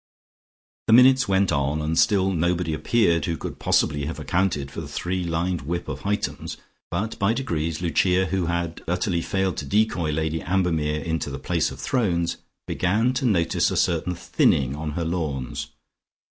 [0.87, 4.87] The minutes went on, and still nobody appeared who could possibly have accounted for the
[4.87, 6.57] three lined whip of Hightums,
[6.89, 11.69] but by degrees Lucia, who had utterly failed to decoy Lady Ambermere into the place
[11.69, 15.67] of thrones, began to notice a certain thinning on her lawns.